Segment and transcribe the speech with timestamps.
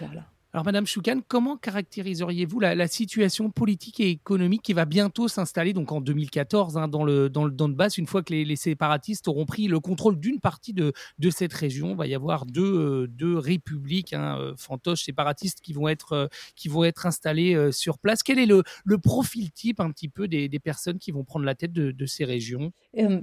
[0.00, 5.72] là alors, Madame Choukan, comment caractériseriez-vous la, situation politique et économique qui va bientôt s'installer,
[5.72, 9.80] donc en 2014, hein, dans, le, Donbass, une fois que les, séparatistes auront pris le
[9.80, 11.92] contrôle d'une partie de, de cette région?
[11.92, 16.92] Il va y avoir deux, euh, républiques hein, euh, fantoches séparatistes qui vont être, euh,
[17.04, 18.22] installées sur place.
[18.22, 18.62] Quel est le,
[18.98, 22.72] profil type un petit peu des, personnes qui vont prendre la tête de, ces régions?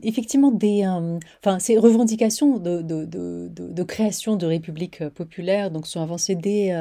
[0.01, 0.83] Effectivement, des,
[1.59, 6.71] ces revendications de, de, de, création de républiques populaires donc, sont avancées dès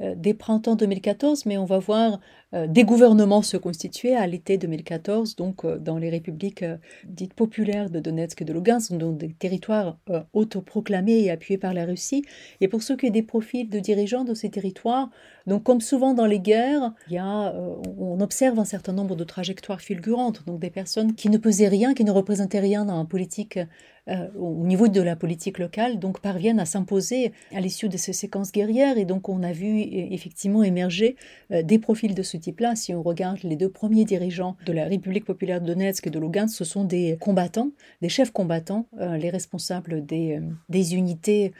[0.00, 2.20] euh, dès printemps 2014, mais on va voir
[2.54, 6.64] euh, des gouvernements se constituer à l'été 2014, donc euh, dans les républiques
[7.04, 9.98] dites populaires de Donetsk et de Lugansk, donc des territoires
[10.32, 12.24] autoproclamés et appuyés par la Russie.
[12.60, 15.10] Et pour ce qui est des profils de dirigeants de ces territoires,
[15.46, 17.54] donc comme souvent dans les guerres, il y a,
[17.98, 21.94] on observe un certain nombre de trajectoires fulgurantes, donc des personnes qui ne pesaient rien,
[21.94, 23.58] qui ne représentaient rien dans la politique
[24.38, 28.52] au niveau de la politique locale, donc parviennent à s'imposer à l'issue de ces séquences
[28.52, 28.98] guerrières.
[28.98, 31.16] Et donc on a vu effectivement émerger
[31.52, 32.76] euh, des profils de ce type-là.
[32.76, 36.18] Si on regarde les deux premiers dirigeants de la République populaire de Donetsk et de
[36.18, 37.70] Lugansk, ce sont des combattants,
[38.02, 41.52] des chefs combattants, euh, les responsables des, euh, unités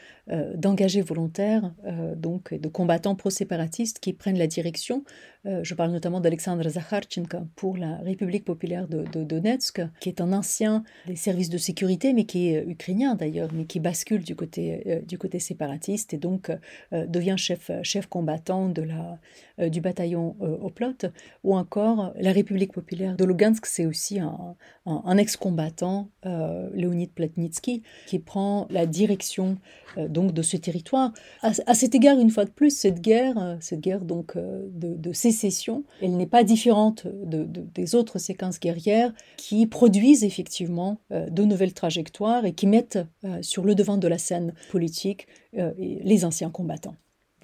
[0.54, 1.72] d'engagés volontaires,
[2.16, 5.04] donc de combattants pro-séparatistes qui prennent la direction.
[5.44, 10.32] je parle notamment d'Alexandre Zakharchenko pour la République populaire de, de, Donetsk, qui est un
[10.32, 15.02] ancien des services de sécurité, mais qui est ukrainien d'ailleurs, mais qui bascule du côté,
[15.06, 16.50] du côté séparatiste et donc
[16.92, 19.18] devient chef, chef combattant de la,
[19.60, 21.10] euh, du bataillon euh, Oplot,
[21.42, 28.18] ou encore la République populaire de Lugansk, c'est aussi un, ex-combattant, euh, Leonid Platnitsky, qui
[28.18, 29.58] prend la direction
[29.96, 31.12] donc de ce territoire.
[31.42, 36.16] À, cet égard, une fois de plus, cette guerre, cette guerre donc de, sécession, elle
[36.16, 42.52] n'est pas différente de, des autres séquences guerrières qui produisent effectivement de nouvelles trajectoires et
[42.52, 42.98] qui mettent
[43.42, 46.96] sur le devant de la scène politique les anciens combattants.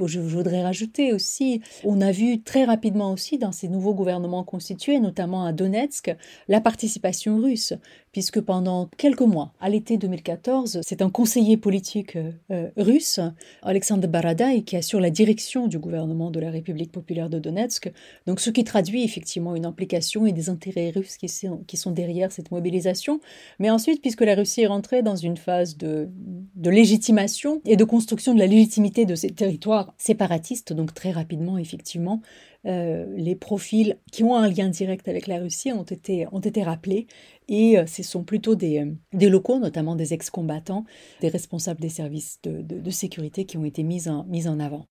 [0.04, 4.98] Je voudrais rajouter aussi, on a vu très rapidement aussi dans ces nouveaux gouvernements constitués,
[4.98, 6.14] notamment à Donetsk,
[6.48, 7.74] la participation russe
[8.14, 12.16] puisque pendant quelques mois, à l'été 2014, c'est un conseiller politique
[12.52, 13.18] euh, russe,
[13.62, 17.92] Alexandre Baradaï, qui assure la direction du gouvernement de la République populaire de Donetsk,
[18.28, 22.52] donc ce qui traduit effectivement une implication et des intérêts russes qui sont, derrière cette
[22.52, 23.20] mobilisation.
[23.58, 26.08] Mais ensuite, puisque la Russie est rentrée dans une phase de,
[26.54, 31.58] de légitimation et de construction de la légitimité de ces territoires séparatistes, donc très rapidement,
[31.58, 32.20] effectivement,
[32.66, 36.62] euh, les profils qui ont un lien direct avec la Russie ont été, ont été
[36.62, 37.06] rappelés
[37.48, 40.84] et euh, ce sont plutôt des, euh, des locaux, notamment des ex-combattants,
[41.20, 44.82] des responsables des services de, de, sécurité qui ont été mis en avant.